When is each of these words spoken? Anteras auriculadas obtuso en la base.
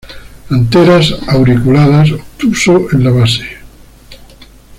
Anteras 0.49 1.13
auriculadas 1.27 2.11
obtuso 2.13 2.87
en 2.91 3.03
la 3.03 3.11
base. 3.11 3.45